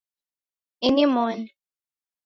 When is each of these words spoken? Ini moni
Ini 0.87 1.05
moni 1.13 1.45